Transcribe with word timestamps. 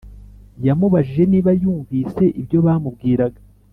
yamubajije 0.67 1.23
niba 1.31 1.51
yumvise 1.61 2.23
ibyo 2.41 2.59
bamubwiraga 2.65 3.39